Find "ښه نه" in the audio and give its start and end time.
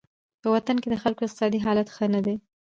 1.95-2.21